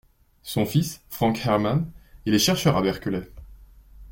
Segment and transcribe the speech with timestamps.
[0.41, 1.85] Son fils, Franck Herman,
[2.25, 3.29] il est chercheur à Berkeley…